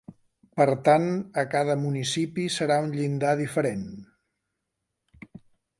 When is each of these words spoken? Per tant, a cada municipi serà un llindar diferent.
Per 0.59 0.65
tant, 0.87 1.03
a 1.43 1.43
cada 1.51 1.75
municipi 1.83 2.47
serà 2.57 2.81
un 2.87 2.91
llindar 2.97 3.35
diferent. 3.47 3.87